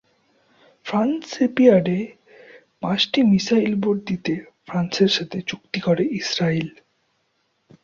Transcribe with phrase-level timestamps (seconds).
[0.85, 1.99] France শিপইয়ার্ডে
[2.81, 4.33] পাঁচটি missile boat দিতে
[4.65, 6.69] ফ্রান্সের সাথে চুক্তি করে ইসরাইল।